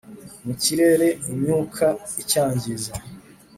mu 0.45 0.53
kirere 0.61 1.07
imyuka 1.31 1.87
icyangiza, 2.21 2.91